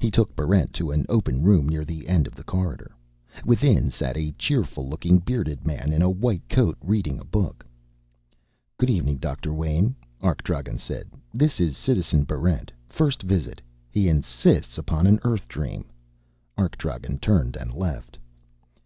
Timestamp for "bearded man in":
5.16-6.02